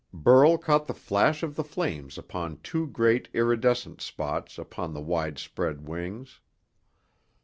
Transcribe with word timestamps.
Burl 0.15 0.57
caught 0.57 0.87
the 0.87 0.95
flash 0.95 1.43
of 1.43 1.55
the 1.55 1.63
flames 1.63 2.17
upon 2.17 2.57
two 2.63 2.87
great 2.87 3.29
iridescent 3.35 4.01
spots 4.01 4.57
upon 4.57 4.95
the 4.95 4.99
wide 4.99 5.37
spread 5.37 5.87
wings. 5.87 6.39